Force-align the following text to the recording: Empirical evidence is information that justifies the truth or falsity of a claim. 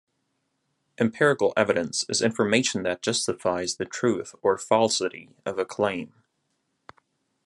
Empirical 0.97 1.53
evidence 1.55 2.05
is 2.09 2.23
information 2.23 2.81
that 2.81 3.03
justifies 3.03 3.75
the 3.75 3.85
truth 3.85 4.33
or 4.41 4.57
falsity 4.57 5.29
of 5.45 5.59
a 5.59 5.63
claim. 5.63 6.23